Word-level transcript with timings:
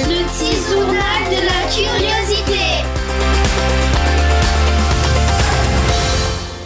Le 0.00 0.06
petit 0.06 0.56
journal 0.72 1.20
de 1.28 1.40
la 1.44 1.60
curiosité. 1.68 2.64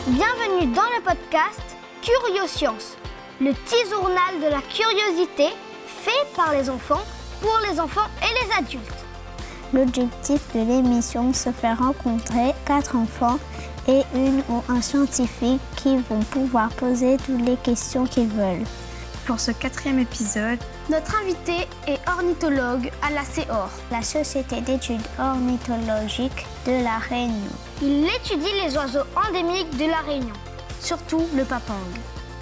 Bienvenue 0.06 0.72
dans 0.72 0.82
le 0.82 1.02
podcast 1.02 1.76
Curioscience, 2.00 2.96
le 3.40 3.52
petit 3.52 3.90
journal 3.90 4.38
de 4.40 4.46
la 4.46 4.60
curiosité 4.62 5.48
fait 5.84 6.36
par 6.36 6.52
les 6.52 6.70
enfants, 6.70 7.02
pour 7.40 7.58
les 7.68 7.80
enfants 7.80 8.08
et 8.22 8.44
les 8.44 8.54
adultes. 8.56 9.04
L'objectif 9.72 10.40
de 10.54 10.60
l'émission 10.60 11.32
se 11.32 11.50
fait 11.50 11.72
rencontrer 11.72 12.54
quatre 12.64 12.94
enfants 12.94 13.40
et 13.88 14.02
une 14.14 14.44
ou 14.48 14.62
un 14.68 14.80
scientifique 14.80 15.60
qui 15.76 15.96
vont 15.96 16.20
pouvoir 16.30 16.68
poser 16.68 17.16
toutes 17.16 17.44
les 17.44 17.56
questions 17.56 18.06
qu'ils 18.06 18.28
veulent. 18.28 18.64
Pour 19.26 19.40
ce 19.40 19.52
quatrième 19.52 19.98
épisode, 20.00 20.58
Notre 20.90 21.16
invité 21.16 21.66
est 21.86 21.98
ornithologue 22.06 22.90
à 23.00 23.10
la 23.10 23.24
CEOR. 23.24 23.70
La 23.90 24.02
Société 24.02 24.60
d'études 24.60 25.00
ornithologiques 25.18 26.44
de 26.66 26.84
la 26.84 26.98
Réunion. 26.98 27.50
Il 27.80 28.04
étudie 28.04 28.52
les 28.62 28.76
oiseaux 28.76 29.06
endémiques 29.16 29.74
de 29.78 29.86
la 29.86 30.00
Réunion, 30.00 30.34
surtout 30.78 31.22
le 31.34 31.44
papang. 31.44 31.72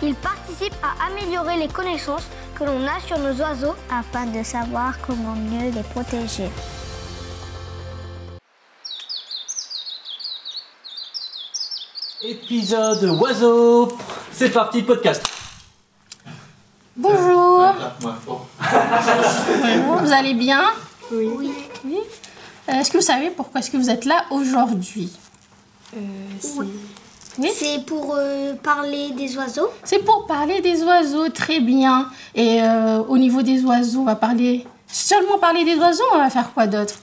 Il 0.03 0.17
participe 0.17 0.75
à 0.83 1.07
améliorer 1.07 1.57
les 1.57 1.69
connaissances 1.69 2.27
que 2.57 2.65
l'on 2.65 2.85
a 2.85 2.99
sur 3.07 3.17
nos 3.19 3.41
oiseaux 3.41 3.77
afin 3.89 4.27
de 4.27 4.43
savoir 4.43 4.95
comment 5.07 5.37
mieux 5.37 5.71
les 5.71 5.85
protéger. 5.85 6.51
Épisode 12.23 13.05
oiseau. 13.21 13.97
C'est 14.33 14.51
parti, 14.51 14.83
podcast. 14.83 15.32
Bonjour. 16.97 17.65
Bonjour, 18.01 18.47
vous 20.03 20.13
allez 20.13 20.35
bien? 20.35 20.63
Oui. 21.13 21.31
Oui. 21.85 21.97
Euh, 22.69 22.73
Est-ce 22.73 22.91
que 22.91 22.99
vous 22.99 23.03
savez 23.05 23.31
pourquoi 23.31 23.61
est-ce 23.61 23.71
que 23.71 23.77
vous 23.77 23.91
êtes 23.91 24.05
là 24.05 24.25
aujourd'hui? 24.31 25.11
Oui. 25.95 26.69
C'est 27.55 27.85
pour 27.87 28.15
euh, 28.17 28.55
parler 28.55 29.11
des 29.13 29.37
oiseaux. 29.37 29.71
C'est 29.85 30.01
pour 30.05 30.27
parler 30.27 30.61
des 30.61 30.83
oiseaux, 30.83 31.29
très 31.31 31.61
bien. 31.61 32.09
Et 32.35 32.63
euh, 32.63 32.99
au 33.09 33.17
niveau 33.19 33.43
des 33.43 33.63
oiseaux, 33.65 34.01
on 34.01 34.05
va 34.05 34.17
parler 34.17 34.67
seulement 34.87 35.39
parler 35.39 35.65
des 35.65 35.77
oiseaux. 35.77 36.05
On 36.15 36.19
va 36.19 36.31
faire 36.31 36.53
quoi 36.53 36.67
d'autre? 36.67 36.95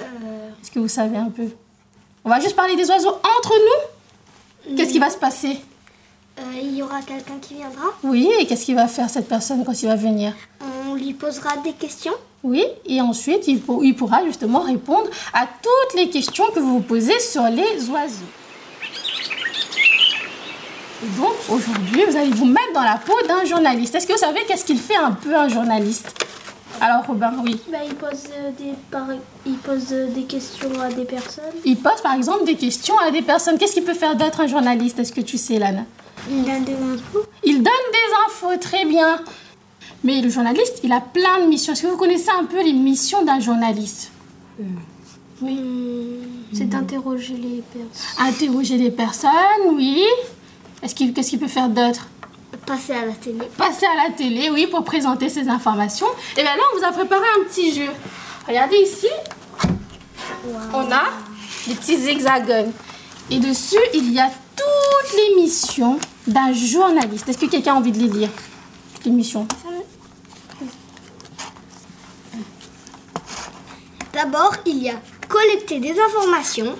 Est-ce 0.00 0.70
que 0.70 0.78
vous 0.78 0.88
savez 0.88 1.16
un 1.16 1.30
peu? 1.30 1.48
On 2.24 2.30
va 2.30 2.40
juste 2.40 2.56
parler 2.56 2.76
des 2.76 2.88
oiseaux 2.88 3.14
entre 3.38 3.52
nous? 3.58 4.76
Qu'est-ce 4.76 4.92
qui 4.92 4.98
va 4.98 5.10
se 5.10 5.16
passer? 5.18 5.60
Euh, 6.38 6.42
il 6.62 6.76
y 6.76 6.82
aura 6.82 7.00
quelqu'un 7.02 7.38
qui 7.40 7.54
viendra. 7.54 7.84
Oui. 8.02 8.28
Et 8.38 8.46
qu'est-ce 8.46 8.64
qu'il 8.66 8.74
va 8.74 8.88
faire 8.88 9.08
cette 9.10 9.28
personne 9.28 9.64
quand 9.64 9.82
il 9.82 9.88
va 9.88 9.96
venir? 9.96 10.34
On 10.88 10.94
lui 10.94 11.12
posera 11.14 11.56
des 11.64 11.72
questions. 11.72 12.12
Oui, 12.42 12.64
et 12.86 13.00
ensuite 13.00 13.48
il, 13.48 13.60
pour- 13.60 13.84
il 13.84 13.96
pourra 13.96 14.24
justement 14.24 14.60
répondre 14.60 15.08
à 15.32 15.46
toutes 15.46 15.98
les 16.00 16.08
questions 16.10 16.44
que 16.54 16.60
vous 16.60 16.74
vous 16.74 16.80
posez 16.80 17.18
sur 17.18 17.42
les 17.44 17.88
oiseaux. 17.90 18.30
Et 21.02 21.08
donc 21.18 21.32
aujourd'hui, 21.50 22.04
vous 22.08 22.16
allez 22.16 22.30
vous 22.30 22.44
mettre 22.46 22.72
dans 22.74 22.82
la 22.82 22.96
peau 23.04 23.14
d'un 23.26 23.44
journaliste. 23.44 23.94
Est-ce 23.94 24.06
que 24.06 24.12
vous 24.12 24.18
savez 24.18 24.40
qu'est-ce 24.46 24.64
qu'il 24.64 24.78
fait 24.78 24.96
un 24.96 25.12
peu 25.12 25.34
un 25.34 25.48
journaliste? 25.48 26.08
Alors 26.80 27.04
Robin, 27.06 27.32
oui. 27.44 27.58
Bah, 27.72 27.78
il 27.86 27.94
pose, 27.94 28.24
euh, 28.38 28.50
des, 28.58 28.72
par- 28.90 29.06
il 29.46 29.56
pose 29.56 29.86
euh, 29.92 30.08
des 30.08 30.22
questions 30.24 30.70
à 30.80 30.88
des 30.92 31.04
personnes. 31.04 31.44
Il 31.64 31.76
pose 31.78 32.00
par 32.02 32.14
exemple 32.14 32.44
des 32.44 32.54
questions 32.56 32.98
à 32.98 33.10
des 33.10 33.22
personnes. 33.22 33.58
Qu'est-ce 33.58 33.72
qu'il 33.74 33.84
peut 33.84 33.94
faire 33.94 34.14
d'autre 34.14 34.40
un 34.42 34.46
journaliste? 34.46 34.98
Est-ce 34.98 35.12
que 35.12 35.22
tu 35.22 35.36
sais, 35.38 35.58
Lana? 35.58 35.82
Il 36.30 36.44
donne 36.44 36.64
des 36.64 36.74
infos. 36.74 37.24
Il 37.44 37.62
donne 37.62 37.72
des 37.92 38.14
infos, 38.26 38.56
très 38.60 38.84
bien. 38.84 39.20
Mais 40.04 40.20
le 40.20 40.28
journaliste, 40.28 40.80
il 40.82 40.92
a 40.92 41.00
plein 41.00 41.40
de 41.40 41.46
missions. 41.46 41.72
Est-ce 41.72 41.82
que 41.82 41.86
vous 41.88 41.96
connaissez 41.96 42.30
un 42.38 42.44
peu 42.44 42.62
les 42.62 42.72
missions 42.72 43.24
d'un 43.24 43.40
journaliste 43.40 44.10
Oui. 45.40 45.58
C'est 46.52 46.68
d'interroger 46.68 47.34
les 47.34 47.62
personnes. 47.62 48.26
Interroger 48.26 48.76
les 48.78 48.90
personnes, 48.90 49.30
oui. 49.72 50.04
Est-ce 50.82 50.94
qu'il, 50.94 51.12
qu'est-ce 51.12 51.30
qu'il 51.30 51.38
peut 51.38 51.48
faire 51.48 51.68
d'autre 51.68 52.06
Passer 52.64 52.92
à 52.92 53.04
la 53.04 53.12
télé. 53.12 53.38
Passer 53.56 53.86
à 53.86 54.08
la 54.08 54.14
télé, 54.14 54.50
oui, 54.50 54.66
pour 54.66 54.84
présenter 54.84 55.28
ses 55.28 55.48
informations. 55.48 56.06
Et 56.36 56.42
bien 56.42 56.56
là, 56.56 56.62
on 56.72 56.78
vous 56.78 56.84
a 56.84 56.92
préparé 56.92 57.24
un 57.38 57.44
petit 57.44 57.74
jeu. 57.74 57.88
Regardez 58.46 58.76
ici. 58.76 59.08
On 60.72 60.90
a 60.90 61.04
des 61.66 61.74
petits 61.74 62.08
hexagones. 62.08 62.72
Et 63.30 63.38
dessus, 63.38 63.76
il 63.94 64.12
y 64.12 64.20
a 64.20 64.30
toutes 64.56 65.16
les 65.16 65.42
missions 65.42 65.98
d'un 66.26 66.52
journaliste. 66.52 67.28
Est-ce 67.28 67.38
que 67.38 67.46
quelqu'un 67.46 67.74
a 67.74 67.76
envie 67.76 67.92
de 67.92 67.98
les 67.98 68.08
lire. 68.08 68.30
D'abord, 74.12 74.54
il 74.64 74.82
y 74.82 74.88
a 74.88 74.94
collecter 75.28 75.78
des 75.78 75.94
informations, 76.00 76.74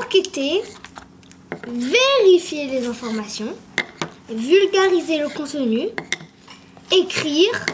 enquêter, 0.00 0.62
vérifier 1.66 2.66
les 2.66 2.86
informations, 2.86 3.54
vulgariser 4.28 5.18
le 5.18 5.28
contenu, 5.30 5.88
écrire, 6.92 7.66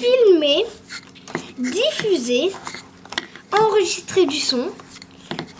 filmer, 0.00 0.64
diffuser, 1.58 2.50
enregistrer 3.52 4.26
du 4.26 4.40
son, 4.40 4.70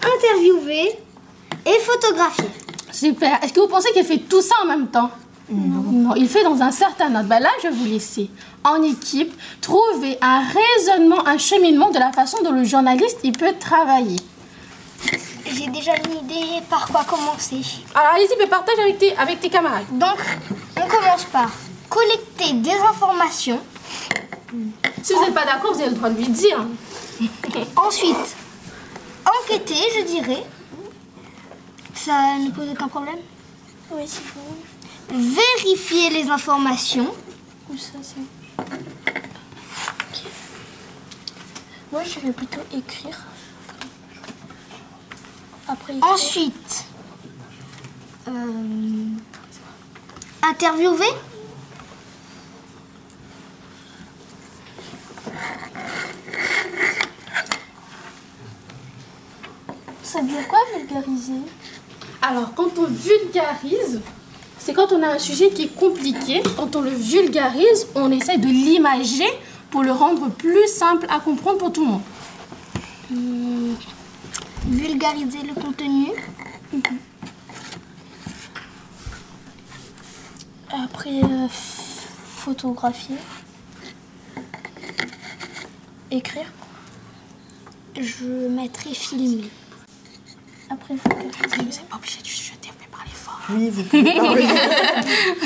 interviewer 0.02 0.92
et 1.66 1.78
photographier. 1.80 2.63
Super. 2.94 3.42
Est-ce 3.42 3.52
que 3.52 3.60
vous 3.60 3.66
pensez 3.68 3.90
qu'il 3.92 4.04
fait 4.04 4.18
tout 4.18 4.40
ça 4.40 4.54
en 4.62 4.66
même 4.66 4.86
temps? 4.86 5.10
Non. 5.50 6.14
il 6.16 6.28
fait 6.28 6.42
dans 6.44 6.62
un 6.62 6.70
certain 6.70 7.14
ordre. 7.14 7.28
Bah 7.28 7.40
là, 7.40 7.50
je 7.62 7.68
vais 7.68 7.74
vous 7.74 7.84
laisser 7.86 8.30
en 8.62 8.82
équipe 8.82 9.34
trouver 9.60 10.16
un 10.22 10.40
raisonnement, 10.42 11.26
un 11.26 11.36
cheminement 11.36 11.90
de 11.90 11.98
la 11.98 12.12
façon 12.12 12.38
dont 12.42 12.52
le 12.52 12.64
journaliste 12.64 13.18
il 13.24 13.32
peut 13.32 13.52
travailler. 13.58 14.20
J'ai 15.44 15.66
déjà 15.66 15.92
une 15.96 16.24
idée 16.24 16.62
par 16.70 16.86
quoi 16.88 17.04
commencer. 17.04 17.60
Alors 17.94 18.12
allez-y, 18.14 18.38
mais 18.38 18.46
partage 18.46 18.78
avec 18.78 18.98
tes, 18.98 19.14
avec 19.16 19.40
tes 19.40 19.50
camarades. 19.50 19.84
Donc, 19.92 20.16
on 20.76 20.88
commence 20.88 21.24
par 21.24 21.50
collecter 21.90 22.54
des 22.54 22.72
informations, 22.90 23.60
Si 25.02 25.12
vous 25.12 25.20
n'êtes 25.20 25.34
pas 25.34 25.44
d'accord, 25.44 25.74
vous 25.74 25.80
avez 25.80 25.90
le 25.90 25.96
droit 25.96 26.08
de 26.10 26.16
lui 26.16 26.28
dire. 26.28 26.64
ensuite 27.76 28.36
enquêter, 29.26 29.74
je 29.98 30.04
dirais. 30.04 30.44
Ça 32.04 32.36
ne 32.38 32.50
pose 32.50 32.68
aucun 32.70 32.86
problème 32.88 33.16
Oui, 33.90 34.02
c'est 34.06 34.20
bon. 34.34 35.18
Vérifier 35.18 36.10
les 36.10 36.28
informations, 36.28 37.14
Ou 37.70 37.78
ça, 37.78 37.92
c'est? 38.02 38.20
Moi, 41.90 42.02
je 42.04 42.20
vais 42.20 42.32
plutôt 42.32 42.60
écrire. 42.76 43.18
Après, 45.66 45.96
écrire. 45.96 46.12
ensuite 46.12 46.84
euh, 48.28 49.08
interviewer, 50.42 51.06
Ça 60.02 60.20
veut 60.20 60.28
dire 60.28 60.46
quoi, 60.48 60.58
vulgariser? 60.76 61.40
Alors, 62.26 62.54
quand 62.54 62.78
on 62.78 62.84
vulgarise, 62.84 64.00
c'est 64.58 64.72
quand 64.72 64.92
on 64.92 65.02
a 65.02 65.08
un 65.08 65.18
sujet 65.18 65.50
qui 65.50 65.64
est 65.64 65.74
compliqué. 65.74 66.42
Quand 66.56 66.74
on 66.74 66.80
le 66.80 66.88
vulgarise, 66.88 67.86
on 67.94 68.10
essaie 68.10 68.38
de 68.38 68.46
l'imager 68.46 69.28
pour 69.70 69.82
le 69.82 69.92
rendre 69.92 70.30
plus 70.30 70.66
simple 70.66 71.06
à 71.10 71.20
comprendre 71.20 71.58
pour 71.58 71.70
tout 71.70 71.84
le 71.84 71.90
monde. 71.90 72.00
Hmm, 73.10 73.74
vulgariser 74.68 75.42
le 75.42 75.52
contenu, 75.60 76.12
Après, 80.72 81.22
euh, 81.22 81.46
photographier. 81.50 83.16
Écrire. 86.10 86.50
je 88.00 88.48
mettrai 88.48 88.94
filmer. 88.94 89.50
Après, 90.70 90.96
photographier. 90.96 91.58
Vous 91.58 91.64
n'êtes 91.64 91.88
pas 91.88 91.96
obligé 91.96 92.20
de 92.20 92.26
chuchoter, 92.26 92.68
vous 92.68 92.74
pouvez 92.74 92.90
parler 92.90 93.10
fort. 93.12 93.40
Oui, 93.50 93.70
vous 93.70 93.82
pouvez 93.84 94.02
parler. 94.16 94.46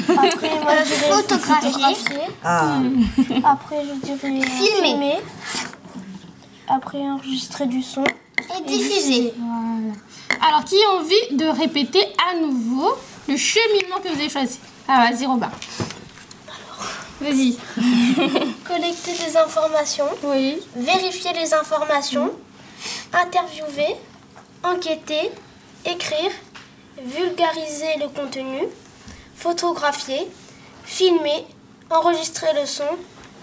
Après, 0.08 0.60
moi, 0.60 0.72
je 0.84 0.88
dirais 0.94 1.12
photographier. 1.12 1.70
photographier. 1.72 2.34
Ah, 2.44 2.78
Après, 3.44 3.84
je 3.84 4.06
dirais 4.06 4.40
euh, 4.40 4.42
Filmer. 4.42 5.16
Après, 6.68 6.98
enregistrer 6.98 7.66
du 7.66 7.82
son. 7.82 8.04
Et 8.04 8.62
diffuser. 8.66 9.34
Alors, 10.46 10.64
qui 10.64 10.76
a 10.84 10.90
envie 11.00 11.36
de 11.36 11.46
répéter 11.46 12.00
à 12.30 12.36
nouveau 12.38 12.94
le 13.28 13.36
cheminement 13.36 13.96
que 14.02 14.08
vous 14.08 14.18
avez 14.20 14.28
choisi? 14.28 14.60
Ah, 14.86 15.08
vas-y, 15.10 15.26
Robin. 15.26 15.50
Vas-y. 17.20 17.56
Collecter 18.64 19.12
des 19.26 19.36
informations. 19.36 20.06
Oui. 20.22 20.58
Vérifier 20.76 21.32
les 21.32 21.52
informations. 21.52 22.30
Interviewer. 23.12 23.96
Enquêter. 24.64 25.30
Écrire. 25.84 26.30
Vulgariser 27.02 27.96
le 28.00 28.08
contenu. 28.08 28.62
Photographier. 29.36 30.26
Filmer. 30.84 31.46
Enregistrer 31.90 32.48
le 32.60 32.66
son. 32.66 32.84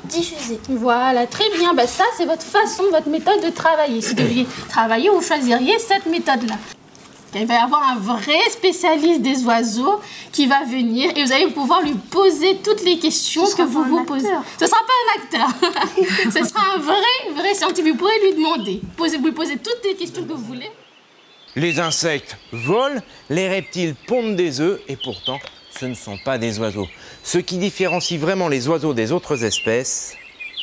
diffuser. 0.06 0.60
Voilà, 0.70 1.26
très 1.28 1.50
bien. 1.58 1.74
Bah, 1.74 1.88
ça, 1.88 2.04
c'est 2.18 2.26
votre 2.26 2.44
façon, 2.44 2.84
votre 2.92 3.10
méthode 3.10 3.44
de 3.44 3.50
travailler. 3.50 4.02
Si 4.02 4.10
vous 4.10 4.16
deviez 4.16 4.48
travailler, 4.70 5.10
vous 5.10 5.22
choisiriez 5.22 5.80
cette 5.80 6.06
méthode-là. 6.06 6.56
Il 7.38 7.46
va 7.48 7.56
y 7.56 7.58
avoir 7.58 7.90
un 7.90 7.98
vrai 7.98 8.40
spécialiste 8.50 9.22
des 9.22 9.44
oiseaux 9.44 10.00
qui 10.32 10.48
va 10.48 10.64
venir 10.64 11.12
et 11.18 11.26
vous 11.26 11.34
allez 11.34 11.48
pouvoir 11.48 11.82
lui 11.82 11.94
poser 11.94 12.58
toutes 12.64 12.82
les 12.84 12.98
questions 12.98 13.46
que 13.46 13.62
vous 13.64 13.84
vous 13.84 14.06
posez. 14.06 14.30
Ce 14.58 14.64
ne 14.64 14.70
sera 14.70 14.80
pas 14.80 14.94
un 15.04 15.22
acteur. 15.22 15.48
Ce 16.32 16.48
sera 16.48 16.62
un 16.76 16.78
vrai, 16.78 17.34
vrai 17.36 17.54
scientifique. 17.54 17.92
Vous 17.92 17.98
pourrez 17.98 18.20
lui 18.24 18.36
demander. 18.36 18.80
Vous 18.98 19.06
lui 19.22 19.32
posez 19.34 19.58
toutes 19.58 19.84
les 19.84 19.96
questions 19.96 20.24
que 20.24 20.32
vous 20.32 20.46
voulez. 20.46 20.72
Les 21.56 21.80
insectes 21.80 22.38
volent, 22.52 23.02
les 23.30 23.48
reptiles 23.48 23.96
pondent 24.08 24.36
des 24.36 24.60
œufs 24.60 24.82
et 24.90 24.98
pourtant 24.98 25.40
ce 25.80 25.86
ne 25.86 25.94
sont 25.94 26.18
pas 26.18 26.38
des 26.38 26.60
oiseaux. 26.60 26.88
Ce 27.24 27.38
qui 27.38 27.58
différencie 27.58 28.20
vraiment 28.20 28.50
les 28.50 28.68
oiseaux 28.68 28.94
des 28.94 29.14
autres 29.14 29.44
espèces, 29.46 30.16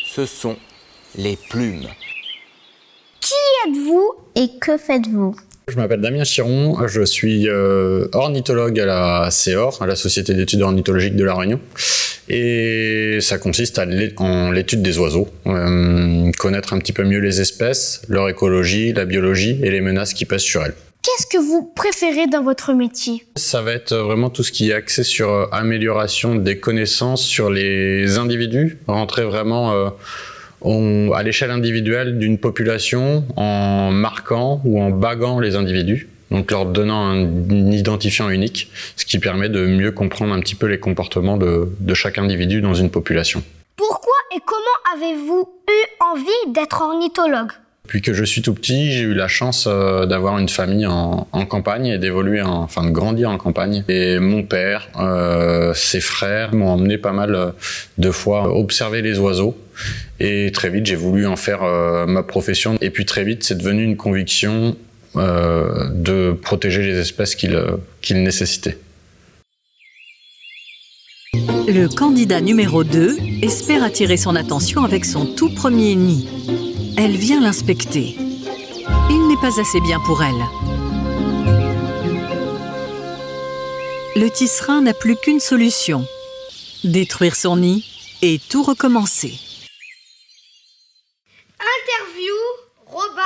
ce 0.05 0.27
sont 0.27 0.57
les 1.17 1.39
plumes. 1.49 1.89
Qui 3.21 3.35
êtes-vous 3.67 4.15
Et 4.35 4.59
que 4.61 4.77
faites-vous? 4.77 5.37
Je 5.69 5.77
m'appelle 5.77 6.01
Damien 6.01 6.25
Chiron, 6.25 6.87
je 6.87 7.03
suis 7.03 7.49
euh, 7.49 8.09
ornithologue 8.13 8.79
à 8.81 8.85
la 8.85 9.31
CEOR, 9.31 9.81
à 9.81 9.87
la 9.87 9.97
Société 9.97 10.35
d'études 10.35 10.61
ornithologiques 10.61 11.17
de 11.17 11.25
La 11.25 11.35
Réunion. 11.35 11.61
Et 12.35 13.19
ça 13.21 13.37
consiste 13.37 13.79
à 13.79 13.85
en 14.17 14.51
l'étude 14.51 14.81
des 14.81 14.99
oiseaux, 14.99 15.29
euh, 15.47 16.31
connaître 16.39 16.73
un 16.73 16.79
petit 16.79 16.95
peu 16.95 17.05
mieux 17.05 17.19
les 17.19 17.43
espèces, 17.43 18.01
leur 18.09 18.29
écologie, 18.31 18.95
la 18.95 19.05
biologie 19.05 19.61
et 19.63 19.71
les 19.71 19.83
menaces 19.83 20.15
qui 20.15 20.25
pèsent 20.25 20.41
sur 20.41 20.65
elles. 20.65 20.73
Qu'est-ce 21.03 21.27
que 21.27 21.37
vous 21.37 21.71
préférez 21.77 22.29
dans 22.29 22.43
votre 22.43 22.73
métier? 22.73 23.25
Ça 23.37 23.61
va 23.61 23.73
être 23.73 23.95
vraiment 23.95 24.31
tout 24.31 24.43
ce 24.45 24.51
qui 24.53 24.71
est 24.71 24.73
axé 24.73 25.03
sur 25.03 25.31
euh, 25.31 25.47
amélioration 25.53 26.35
des 26.37 26.57
connaissances 26.59 27.23
sur 27.23 27.51
les 27.51 28.17
individus, 28.17 28.79
rentrer 28.87 29.25
vraiment 29.25 29.73
euh, 29.75 29.91
on- 30.63 31.11
à 31.13 31.23
l'échelle 31.25 31.51
individuelle 31.51 32.19
d'une 32.19 32.39
population 32.39 33.25
en 33.37 33.91
marquant 33.91 34.63
ou 34.65 34.81
en 34.81 34.91
baguant 34.91 35.39
les 35.41 35.55
individus, 35.57 36.09
donc 36.33 36.51
leur 36.51 36.67
donnant 36.67 37.11
un 37.11 37.71
identifiant 37.71 38.29
unique, 38.31 38.71
ce 38.97 39.05
qui 39.05 39.19
permet 39.21 39.49
de 39.49 39.65
mieux 39.67 39.93
comprendre 39.93 40.33
un 40.35 40.41
petit 40.41 40.57
peu 40.57 40.67
les 40.67 40.81
comportements 40.81 41.37
de, 41.37 41.69
de 41.79 41.95
chaque 41.95 42.19
individu 42.19 42.61
dans 42.61 42.75
une 42.75 42.91
population. 42.91 43.43
Pourquoi 43.77 44.15
et 44.35 44.41
comment 44.45 44.79
avez-vous 44.95 45.49
eu 45.69 46.03
envie 46.13 46.53
d'être 46.53 46.83
ornithologue? 46.83 47.53
Depuis 47.85 48.01
que 48.01 48.15
je 48.15 48.23
suis 48.25 48.43
tout 48.43 48.55
petit, 48.55 48.93
j'ai 48.93 49.01
eu 49.01 49.13
la 49.13 49.27
chance 49.27 49.67
euh, 49.69 50.07
d'avoir 50.07 50.39
une 50.39 50.49
famille 50.49 50.87
en, 50.87 51.27
en 51.33 51.47
campagne 51.47 51.87
et 51.87 51.99
d'évoluer, 51.99 52.41
en- 52.41 52.63
enfin 52.63 52.85
de 52.85 52.91
grandir 52.91 53.29
en 53.29 53.39
campagne. 53.39 53.85
Et 53.89 54.21
mon 54.21 54.45
père, 54.45 54.89
euh, 55.01 55.75
ses 55.75 56.01
frères 56.01 56.55
m'ont 56.55 56.69
emmené 56.69 56.97
pas 56.97 57.13
mal 57.13 57.35
euh, 57.35 57.47
de 57.99 58.11
fois 58.13 58.57
observer 58.57 59.03
les 59.03 59.19
oiseaux. 59.19 59.57
Et 60.21 60.53
très 60.55 60.71
vite, 60.71 60.87
j'ai 60.87 60.95
voulu 60.95 61.27
en 61.27 61.35
faire 61.37 61.65
euh, 61.65 62.07
ma 62.07 62.23
profession. 62.23 62.79
Et 62.81 62.91
puis 62.91 63.05
très 63.05 63.25
vite, 63.25 63.43
c'est 63.43 63.59
devenu 63.59 63.83
une 63.83 63.97
conviction 63.97 64.77
euh, 65.17 65.89
de 65.91 66.33
protéger 66.33 66.83
les 66.83 66.99
espèces 66.99 67.35
qu'il 67.35 67.55
euh, 67.55 67.77
qu'il 68.01 68.23
nécessitait. 68.23 68.79
Le 71.35 71.87
candidat 71.87 72.41
numéro 72.41 72.85
2 72.85 73.17
espère 73.43 73.83
attirer 73.83 74.17
son 74.17 74.37
attention 74.37 74.85
avec 74.85 75.05
son 75.05 75.27
tout 75.35 75.55
premier 75.55 75.95
nid. 75.95 76.29
Elle 76.99 77.17
vient 77.17 77.41
l'inspecter. 77.41 78.17
Il 79.11 79.29
n'est 79.29 79.41
pas 79.41 79.61
assez 79.61 79.81
bien 79.81 79.99
pour 80.01 80.23
elle. 80.23 80.45
Le 84.15 84.29
tisserin 84.29 84.83
n'a 84.83 84.93
plus 84.93 85.17
qu'une 85.17 85.41
solution. 85.41 86.07
Détruire 86.85 87.37
son 87.37 87.57
nid 87.57 87.85
et 88.21 88.39
tout 88.51 88.63
recommencer. 88.63 89.39
Interview, 91.59 92.35
Robin, 92.87 93.23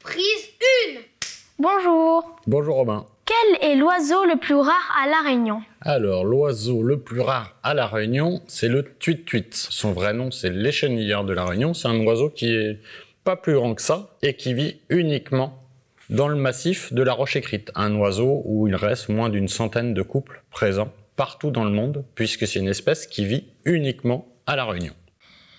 prise 0.00 0.48
1. 0.94 2.31
Bonjour. 2.48 2.74
Robin. 2.74 3.06
Quel 3.24 3.70
est 3.70 3.76
l'oiseau 3.76 4.24
le 4.24 4.36
plus 4.36 4.56
rare 4.56 4.96
à 5.00 5.08
La 5.08 5.20
Réunion 5.22 5.62
Alors, 5.80 6.24
l'oiseau 6.24 6.82
le 6.82 6.98
plus 6.98 7.20
rare 7.20 7.54
à 7.62 7.72
La 7.72 7.86
Réunion, 7.86 8.42
c'est 8.48 8.68
le 8.68 8.82
tuit-tuit. 8.98 9.50
Son 9.52 9.92
vrai 9.92 10.12
nom, 10.12 10.32
c'est 10.32 10.50
l'échenilleur 10.50 11.24
de 11.24 11.32
La 11.32 11.44
Réunion. 11.44 11.72
C'est 11.72 11.86
un 11.86 12.00
oiseau 12.00 12.30
qui 12.30 12.52
est 12.52 12.80
pas 13.22 13.36
plus 13.36 13.54
grand 13.54 13.76
que 13.76 13.82
ça 13.82 14.10
et 14.22 14.34
qui 14.34 14.54
vit 14.54 14.80
uniquement 14.88 15.62
dans 16.10 16.26
le 16.26 16.34
massif 16.34 16.92
de 16.92 17.02
la 17.02 17.12
roche 17.12 17.36
écrite. 17.36 17.70
Un 17.76 17.94
oiseau 17.94 18.42
où 18.44 18.66
il 18.66 18.74
reste 18.74 19.08
moins 19.08 19.28
d'une 19.28 19.48
centaine 19.48 19.94
de 19.94 20.02
couples 20.02 20.42
présents 20.50 20.92
partout 21.14 21.52
dans 21.52 21.64
le 21.64 21.70
monde, 21.70 22.04
puisque 22.16 22.48
c'est 22.48 22.58
une 22.58 22.68
espèce 22.68 23.06
qui 23.06 23.24
vit 23.24 23.44
uniquement 23.64 24.26
à 24.46 24.56
La 24.56 24.64
Réunion. 24.64 24.94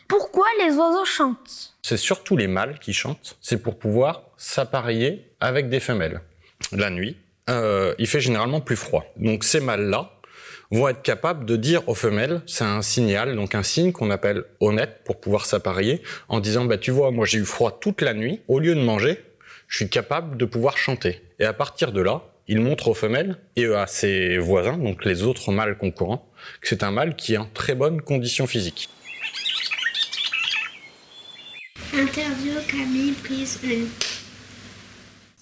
Pourquoi 0.09 0.45
les 0.59 0.75
oiseaux 0.75 1.05
chantent 1.05 1.75
C'est 1.81 1.95
surtout 1.95 2.35
les 2.35 2.47
mâles 2.47 2.77
qui 2.79 2.91
chantent. 2.91 3.37
C'est 3.39 3.63
pour 3.63 3.79
pouvoir 3.79 4.23
s'appareiller 4.35 5.31
avec 5.39 5.69
des 5.69 5.79
femelles. 5.79 6.21
La 6.75 6.89
nuit, 6.89 7.17
euh, 7.49 7.93
il 7.99 8.07
fait 8.07 8.21
généralement 8.21 8.61
plus 8.61 8.75
froid. 8.75 9.05
Donc 9.17 9.43
ces 9.43 9.59
mâles-là 9.59 10.11
vont 10.71 10.87
être 10.87 11.01
capables 11.01 11.45
de 11.45 11.55
dire 11.55 11.87
aux 11.87 11.93
femelles, 11.93 12.41
c'est 12.47 12.63
un 12.63 12.81
signal, 12.81 13.35
donc 13.35 13.53
un 13.53 13.63
signe 13.63 13.91
qu'on 13.91 14.09
appelle 14.09 14.43
honnête 14.59 15.01
pour 15.05 15.19
pouvoir 15.19 15.45
s'appareiller, 15.45 16.01
en 16.29 16.39
disant, 16.39 16.65
bah, 16.65 16.77
tu 16.77 16.91
vois, 16.91 17.11
moi 17.11 17.25
j'ai 17.25 17.39
eu 17.39 17.45
froid 17.45 17.77
toute 17.79 18.01
la 18.01 18.13
nuit, 18.13 18.41
au 18.47 18.59
lieu 18.59 18.73
de 18.73 18.81
manger, 18.81 19.23
je 19.67 19.77
suis 19.77 19.89
capable 19.89 20.37
de 20.37 20.45
pouvoir 20.45 20.77
chanter. 20.77 21.21
Et 21.39 21.45
à 21.45 21.53
partir 21.53 21.91
de 21.91 22.01
là, 22.01 22.23
il 22.47 22.59
montre 22.59 22.87
aux 22.87 22.93
femelles 22.93 23.37
et 23.55 23.65
à 23.67 23.87
ses 23.87 24.37
voisins, 24.37 24.77
donc 24.77 25.05
les 25.05 25.23
autres 25.23 25.51
mâles 25.51 25.77
concurrents, 25.77 26.27
que 26.61 26.67
c'est 26.67 26.83
un 26.83 26.91
mâle 26.91 27.15
qui 27.15 27.35
est 27.35 27.37
en 27.37 27.45
très 27.45 27.75
bonne 27.75 28.01
condition 28.01 28.47
physique. 28.47 28.89
Interview 31.93 32.53
Camille, 32.67 33.13
prise 33.13 33.59
1. 33.63 34.12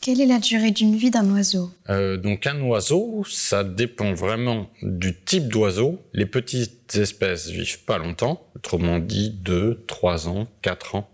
Quelle 0.02 0.20
est 0.20 0.26
la 0.26 0.40
durée 0.40 0.72
d'une 0.72 0.96
vie 0.96 1.12
d'un 1.12 1.30
oiseau 1.32 1.70
Euh, 1.88 2.18
donc 2.18 2.48
un 2.48 2.60
oiseau, 2.62 3.24
ça 3.30 3.64
dépend 3.64 4.16
vraiment 4.16 4.68
du 4.82 5.16
type 5.16 5.48
d'oiseau. 5.48 6.02
Les 6.14 6.26
petites 6.26 6.96
espèces 6.96 7.50
vivent 7.50 7.84
pas 7.84 8.00
longtemps, 8.00 8.48
autrement 8.56 8.98
dit 8.98 9.30
2, 9.30 9.84
3 9.86 10.28
ans, 10.28 10.48
4 10.64 10.96
ans. 10.96 11.08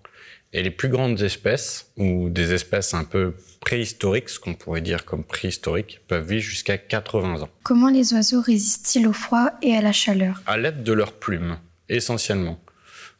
Et 0.53 0.63
les 0.63 0.71
plus 0.71 0.87
grandes 0.87 1.21
espèces, 1.21 1.91
ou 1.97 2.29
des 2.29 2.53
espèces 2.53 2.93
un 2.93 3.03
peu 3.03 3.35
préhistoriques, 3.59 4.29
ce 4.29 4.39
qu'on 4.39 4.53
pourrait 4.53 4.79
dire 4.79 5.03
comme 5.03 5.25
préhistoriques, 5.25 5.99
peuvent 6.07 6.25
vivre 6.25 6.41
jusqu'à 6.41 6.77
80 6.77 7.41
ans. 7.41 7.49
Comment 7.63 7.89
les 7.89 8.13
oiseaux 8.13 8.39
résistent-ils 8.39 9.05
au 9.05 9.11
froid 9.13 9.49
et 9.61 9.75
à 9.75 9.81
la 9.81 9.91
chaleur 9.91 10.41
À 10.45 10.57
l'aide 10.57 10.83
de 10.83 10.93
leurs 10.93 11.11
plumes, 11.11 11.57
essentiellement. 11.89 12.57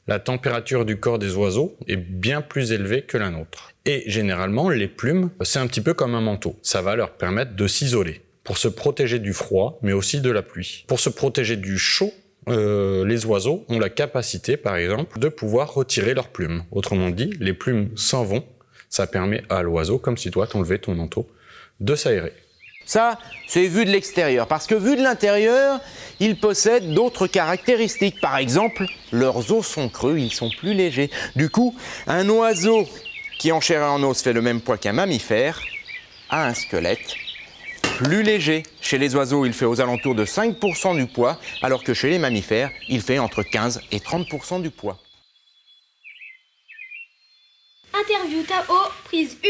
La 0.07 0.19
température 0.19 0.85
du 0.85 0.97
corps 1.01 1.19
des 1.19 1.35
oiseaux 1.35 1.75
est 1.85 1.97
bien 1.97 2.41
plus 2.41 2.71
élevée 2.71 3.01
que 3.01 3.17
la 3.17 3.29
nôtre. 3.29 3.71
Et 3.83 4.03
généralement, 4.09 4.69
les 4.69 4.87
plumes, 4.87 5.31
c'est 5.41 5.59
un 5.59 5.67
petit 5.67 5.81
peu 5.81 5.93
comme 5.93 6.15
un 6.15 6.21
manteau. 6.21 6.55
Ça 6.61 6.81
va 6.81 6.95
leur 6.95 7.11
permettre 7.17 7.57
de 7.57 7.67
s'isoler 7.67 8.21
pour 8.45 8.57
se 8.57 8.69
protéger 8.69 9.19
du 9.19 9.33
froid, 9.33 9.79
mais 9.81 9.91
aussi 9.91 10.21
de 10.21 10.31
la 10.31 10.43
pluie. 10.43 10.85
Pour 10.87 11.01
se 11.01 11.09
protéger 11.09 11.57
du 11.57 11.77
chaud, 11.77 12.13
euh, 12.47 13.05
les 13.05 13.25
oiseaux 13.25 13.65
ont 13.67 13.79
la 13.79 13.89
capacité, 13.89 14.55
par 14.55 14.77
exemple, 14.77 15.19
de 15.19 15.27
pouvoir 15.27 15.73
retirer 15.73 16.13
leurs 16.13 16.29
plumes. 16.29 16.63
Autrement 16.71 17.09
dit, 17.09 17.33
les 17.41 17.53
plumes 17.53 17.89
s'en 17.97 18.23
vont. 18.23 18.45
Ça 18.87 19.07
permet 19.07 19.43
à 19.49 19.61
l'oiseau, 19.61 19.99
comme 19.99 20.15
si 20.15 20.31
toi 20.31 20.47
t'enlevais 20.47 20.77
ton 20.77 20.95
manteau, 20.95 21.27
de 21.81 21.95
s'aérer. 21.95 22.31
Ça, 22.87 23.19
c'est 23.47 23.67
vu 23.67 23.83
de 23.83 23.91
l'extérieur. 23.91 24.47
Parce 24.47 24.65
que 24.65 24.73
vu 24.73 24.95
de 24.95 25.03
l'intérieur, 25.03 25.81
ils 26.21 26.39
possèdent 26.39 26.93
d'autres 26.93 27.27
caractéristiques. 27.27 28.21
Par 28.21 28.37
exemple, 28.37 28.85
leurs 29.11 29.51
os 29.51 29.67
sont 29.67 29.89
creux, 29.89 30.17
ils 30.17 30.31
sont 30.31 30.49
plus 30.49 30.73
légers. 30.73 31.11
Du 31.35 31.49
coup, 31.49 31.75
un 32.07 32.27
oiseau 32.29 32.87
qui 33.37 33.51
en 33.51 33.59
chair 33.59 33.81
et 33.81 33.85
en 33.85 34.01
os 34.03 34.21
fait 34.21 34.33
le 34.33 34.41
même 34.41 34.61
poids 34.61 34.77
qu'un 34.77 34.93
mammifère 34.93 35.61
a 36.29 36.47
un 36.47 36.53
squelette 36.53 37.15
plus 37.97 38.23
léger. 38.23 38.63
Chez 38.79 38.97
les 38.97 39.15
oiseaux, 39.15 39.45
il 39.45 39.53
fait 39.53 39.65
aux 39.65 39.81
alentours 39.81 40.15
de 40.15 40.23
5% 40.23 40.95
du 40.95 41.07
poids, 41.07 41.39
alors 41.61 41.83
que 41.83 41.93
chez 41.93 42.09
les 42.09 42.19
mammifères, 42.19 42.71
il 42.87 43.01
fait 43.01 43.19
entre 43.19 43.43
15 43.43 43.81
et 43.91 43.99
30% 43.99 44.61
du 44.61 44.69
poids. 44.69 44.97
Interview 47.93 48.43
Tao, 48.43 48.75
prise 49.05 49.37
1. 49.43 49.47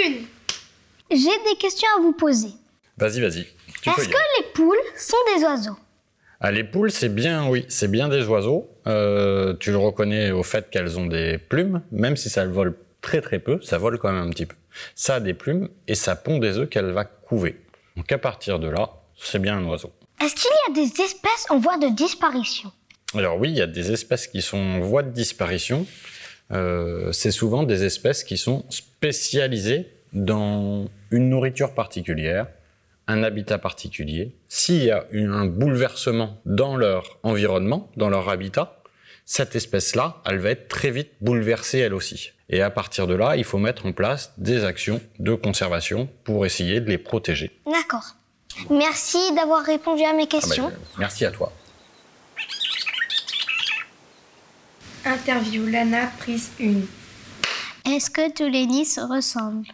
J'ai 1.12 1.18
des 1.18 1.58
questions 1.60 1.88
à 1.98 2.02
vous 2.02 2.14
poser. 2.14 2.54
Vas-y, 2.98 3.22
vas-y. 3.22 3.42
Est-ce 3.42 4.10
que 4.10 4.18
les 4.40 4.48
poules 4.54 4.78
sont 4.98 5.18
des 5.36 5.44
oiseaux? 5.44 5.78
Ah, 6.40 6.52
les 6.52 6.64
poules, 6.64 6.92
c'est 6.92 7.10
bien, 7.10 7.48
oui, 7.48 7.66
c'est 7.68 7.90
bien 7.90 8.10
des 8.10 8.26
oiseaux. 8.26 8.70
Euh, 8.86 9.56
tu 9.60 9.72
le 9.72 9.78
reconnais 9.78 10.32
au 10.32 10.44
fait 10.44 10.70
qu'elles 10.70 11.00
ont 11.00 11.06
des 11.08 11.38
plumes, 11.38 11.82
même 11.92 12.16
si 12.16 12.30
ça 12.30 12.46
vole 12.46 12.76
très 13.02 13.22
très 13.22 13.40
peu, 13.40 13.60
ça 13.62 13.78
vole 13.78 13.98
quand 13.98 14.12
même 14.12 14.28
un 14.28 14.30
petit 14.30 14.46
peu. 14.46 14.56
Ça 14.96 15.16
a 15.16 15.20
des 15.20 15.34
plumes 15.34 15.70
et 15.88 15.96
ça 15.96 16.16
pond 16.16 16.38
des 16.38 16.58
œufs 16.58 16.70
qu'elle 16.70 16.92
va 16.92 17.06
couver. 17.06 17.60
Donc 17.96 18.12
à 18.12 18.18
partir 18.18 18.60
de 18.60 18.68
là, 18.68 18.90
c'est 19.20 19.40
bien 19.40 19.58
un 19.58 19.66
oiseau. 19.66 19.92
Est-ce 20.24 20.36
qu'il 20.36 20.52
y 20.68 20.72
a 20.72 20.74
des 20.74 21.02
espèces 21.02 21.46
en 21.50 21.60
voie 21.60 21.78
de 21.78 21.90
disparition? 21.96 22.72
Alors 23.16 23.40
oui, 23.40 23.50
il 23.50 23.58
y 23.58 23.62
a 23.62 23.68
des 23.68 23.92
espèces 23.92 24.28
qui 24.28 24.42
sont 24.42 24.58
en 24.58 24.80
voie 24.82 25.04
de 25.04 25.12
disparition. 25.12 25.86
Euh, 26.52 27.12
c'est 27.12 27.32
souvent 27.32 27.64
des 27.64 27.84
espèces 27.84 28.24
qui 28.24 28.38
sont 28.38 28.66
spécialisées 28.70 29.88
dans 30.14 30.88
une 31.12 31.30
nourriture 31.30 31.74
particulière, 31.74 32.48
un 33.08 33.24
habitat 33.24 33.58
particulier. 33.58 34.36
S'il 34.48 34.84
y 34.84 34.92
a 34.92 35.06
eu 35.12 35.28
un 35.30 35.46
bouleversement 35.46 36.42
dans 36.46 36.76
leur 36.76 37.20
environnement, 37.24 37.90
dans 37.98 38.10
leur 38.10 38.30
habitat, 38.30 38.82
cette 39.26 39.56
espèce-là, 39.56 40.22
elle 40.26 40.40
va 40.40 40.52
être 40.52 40.68
très 40.68 40.92
vite 40.92 41.12
bouleversée 41.22 41.80
elle 41.80 41.94
aussi. 41.94 42.32
Et 42.50 42.62
à 42.62 42.70
partir 42.70 43.08
de 43.08 43.14
là, 43.16 43.36
il 43.36 43.44
faut 43.44 43.58
mettre 43.58 43.86
en 43.86 43.92
place 43.92 44.34
des 44.38 44.64
actions 44.64 45.02
de 45.20 45.34
conservation 45.36 46.10
pour 46.24 46.46
essayer 46.46 46.80
de 46.80 46.90
les 46.90 46.98
protéger. 46.98 47.60
D'accord. 47.66 48.16
Merci 48.70 49.18
d'avoir 49.36 49.64
répondu 49.66 50.04
à 50.04 50.14
mes 50.14 50.24
Ah 50.24 50.26
ben, 50.26 50.28
questions. 50.28 50.72
merci 50.98 51.26
à 51.26 51.32
toi. 51.32 51.52
Interview 55.06 55.66
Lana, 55.68 56.08
prise 56.20 56.52
1. 56.60 57.92
Est-ce 57.92 58.10
que 58.10 58.32
tous 58.34 58.50
les 58.50 58.66
nids 58.66 58.86
se 58.86 59.00
ressemblent? 59.02 59.68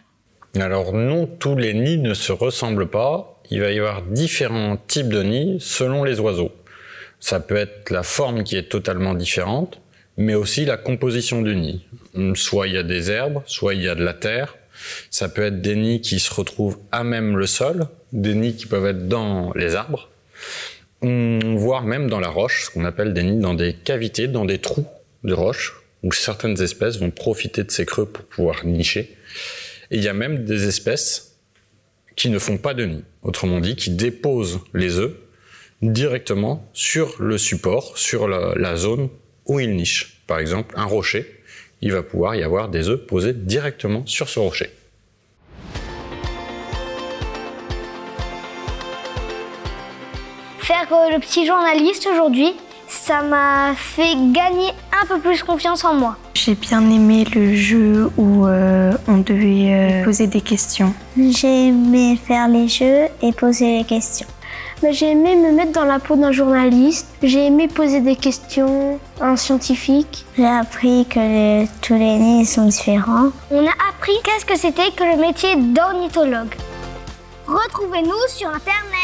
Alors 0.56 0.92
non, 0.92 1.26
tous 1.26 1.56
les 1.56 1.74
nids 1.74 1.98
ne 1.98 2.14
se 2.14 2.30
ressemblent 2.30 2.88
pas. 2.88 3.40
Il 3.50 3.60
va 3.60 3.72
y 3.72 3.78
avoir 3.78 4.02
différents 4.02 4.76
types 4.76 5.08
de 5.08 5.22
nids 5.22 5.56
selon 5.60 6.04
les 6.04 6.20
oiseaux. 6.20 6.52
Ça 7.18 7.40
peut 7.40 7.56
être 7.56 7.90
la 7.90 8.02
forme 8.02 8.44
qui 8.44 8.56
est 8.56 8.68
totalement 8.68 9.14
différente, 9.14 9.80
mais 10.16 10.34
aussi 10.34 10.64
la 10.64 10.76
composition 10.76 11.42
du 11.42 11.56
nid. 11.56 11.84
Soit 12.34 12.68
il 12.68 12.74
y 12.74 12.78
a 12.78 12.84
des 12.84 13.10
herbes, 13.10 13.42
soit 13.46 13.74
il 13.74 13.82
y 13.82 13.88
a 13.88 13.96
de 13.96 14.04
la 14.04 14.14
terre. 14.14 14.56
Ça 15.10 15.28
peut 15.28 15.42
être 15.42 15.60
des 15.60 15.74
nids 15.74 16.00
qui 16.00 16.20
se 16.20 16.32
retrouvent 16.32 16.78
à 16.92 17.02
même 17.02 17.36
le 17.36 17.46
sol, 17.46 17.86
des 18.12 18.34
nids 18.34 18.54
qui 18.54 18.66
peuvent 18.66 18.86
être 18.86 19.08
dans 19.08 19.52
les 19.54 19.74
arbres, 19.74 20.10
hum, 21.02 21.56
voire 21.56 21.82
même 21.82 22.08
dans 22.08 22.20
la 22.20 22.28
roche, 22.28 22.66
ce 22.66 22.70
qu'on 22.70 22.84
appelle 22.84 23.12
des 23.12 23.22
nids 23.24 23.40
dans 23.40 23.54
des 23.54 23.72
cavités, 23.72 24.28
dans 24.28 24.44
des 24.44 24.58
trous 24.58 24.86
de 25.24 25.32
roche, 25.32 25.80
où 26.02 26.12
certaines 26.12 26.60
espèces 26.62 26.98
vont 26.98 27.10
profiter 27.10 27.64
de 27.64 27.70
ces 27.70 27.86
creux 27.86 28.06
pour 28.06 28.24
pouvoir 28.24 28.64
nicher. 28.64 29.16
Et 29.90 29.98
il 29.98 30.02
y 30.02 30.08
a 30.08 30.14
même 30.14 30.44
des 30.44 30.66
espèces 30.66 31.38
qui 32.16 32.30
ne 32.30 32.38
font 32.38 32.58
pas 32.58 32.74
de 32.74 32.84
nid, 32.84 33.04
autrement 33.22 33.60
dit, 33.60 33.76
qui 33.76 33.90
déposent 33.90 34.60
les 34.72 34.98
œufs 34.98 35.14
directement 35.82 36.68
sur 36.72 37.20
le 37.20 37.38
support, 37.38 37.98
sur 37.98 38.28
la, 38.28 38.76
zone 38.76 39.08
où 39.46 39.60
ils 39.60 39.74
nichent. 39.74 40.22
Par 40.26 40.38
exemple, 40.38 40.74
un 40.78 40.84
rocher, 40.84 41.40
il 41.82 41.92
va 41.92 42.02
pouvoir 42.02 42.36
y 42.36 42.42
avoir 42.42 42.68
des 42.68 42.88
œufs 42.88 43.06
posés 43.06 43.34
directement 43.34 44.06
sur 44.06 44.28
ce 44.28 44.38
rocher. 44.38 44.70
Faire 50.58 50.88
euh, 50.92 51.10
le 51.10 51.20
petit 51.20 51.46
journaliste 51.46 52.08
aujourd'hui, 52.10 52.54
ça 52.88 53.22
m'a 53.22 53.74
fait 53.76 54.16
gagner 54.32 54.70
un 55.02 55.06
peu 55.06 55.20
plus 55.20 55.42
confiance 55.42 55.84
en 55.84 55.92
moi. 55.92 56.16
J'ai 56.44 56.54
bien 56.56 56.82
aimé 56.90 57.24
le 57.34 57.54
jeu 57.56 58.10
où 58.18 58.46
euh, 58.46 58.92
on 59.08 59.16
devait 59.16 59.72
euh, 60.02 60.04
poser 60.04 60.26
des 60.26 60.42
questions. 60.42 60.92
J'ai 61.16 61.68
aimé 61.68 62.18
faire 62.22 62.48
les 62.48 62.68
jeux 62.68 63.06
et 63.22 63.32
poser 63.32 63.78
les 63.78 63.84
questions. 63.84 64.26
J'ai 64.90 65.12
aimé 65.12 65.36
me 65.36 65.52
mettre 65.52 65.72
dans 65.72 65.86
la 65.86 65.98
peau 65.98 66.16
d'un 66.16 66.32
journaliste. 66.32 67.06
J'ai 67.22 67.46
aimé 67.46 67.66
poser 67.66 68.00
des 68.02 68.16
questions 68.16 69.00
à 69.22 69.28
un 69.28 69.36
scientifique. 69.36 70.26
J'ai 70.36 70.44
appris 70.44 71.06
que 71.06 71.18
les- 71.18 71.68
tous 71.80 71.94
les 71.94 72.18
nids 72.18 72.44
sont 72.44 72.66
différents. 72.66 73.30
On 73.50 73.64
a 73.66 73.74
appris 73.88 74.12
qu'est-ce 74.22 74.44
que 74.44 74.58
c'était 74.58 74.90
que 74.94 75.04
le 75.04 75.18
métier 75.18 75.56
d'ornithologue. 75.56 76.54
Retrouvez-nous 77.46 78.22
sur 78.28 78.48
Internet. 78.48 79.03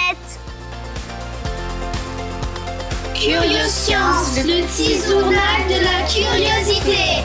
Curioscience, 3.20 4.38
le 4.46 4.64
petit 4.64 4.94
journal 5.06 5.68
de 5.68 5.84
la 5.84 6.08
curiosité. 6.08 7.22